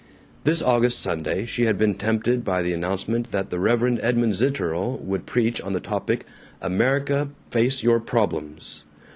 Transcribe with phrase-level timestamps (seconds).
[0.45, 4.97] This August Sunday she had been tempted by the announcement that the Reverend Edmund Zitterel
[4.99, 6.25] would preach on the topic
[6.59, 8.83] "America, Face Your Problems!"